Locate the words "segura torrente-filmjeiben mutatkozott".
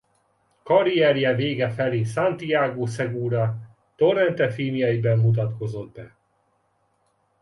2.85-5.93